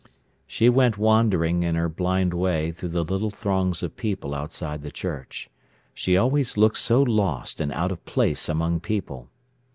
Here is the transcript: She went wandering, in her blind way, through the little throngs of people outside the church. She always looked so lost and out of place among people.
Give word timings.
She 0.47 0.67
went 0.67 0.97
wandering, 0.97 1.61
in 1.61 1.75
her 1.75 1.87
blind 1.87 2.33
way, 2.33 2.71
through 2.71 2.89
the 2.89 3.03
little 3.03 3.29
throngs 3.29 3.83
of 3.83 3.95
people 3.95 4.33
outside 4.33 4.81
the 4.81 4.89
church. 4.89 5.47
She 5.93 6.17
always 6.17 6.57
looked 6.57 6.79
so 6.79 7.03
lost 7.03 7.61
and 7.61 7.71
out 7.71 7.91
of 7.91 8.03
place 8.03 8.49
among 8.49 8.79
people. 8.79 9.29